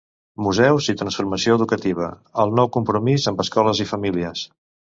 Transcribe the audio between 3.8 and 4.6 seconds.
i famílies.